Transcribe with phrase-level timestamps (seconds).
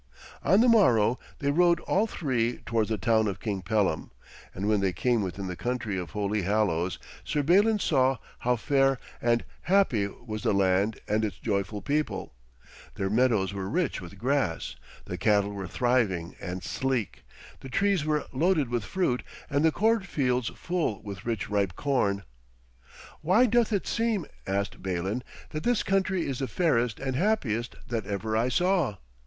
[0.43, 4.09] On the morrow they rode all three towards the town of King Pellam,
[4.51, 8.97] and when they came within the country of Holy Hallows, Sir Balin saw how fair
[9.21, 12.33] and happy was the land and its joyful people.
[12.95, 14.75] Their meadows were rich with grass,
[15.05, 17.23] the cattle were thriving and sleek,
[17.59, 19.21] the trees were loaded with fruit
[19.51, 22.23] and the cornfields full with rich ripe corn.
[23.21, 28.07] 'Why doth it seem,' asked Balin, 'that this country is the fairest and happiest that
[28.07, 28.95] ever I saw?'